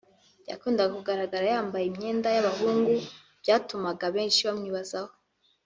[0.49, 2.93] yakundaga kugaragara yambaye imyenda y’abahungu
[3.41, 5.13] byatumaga benshi bamwibazaho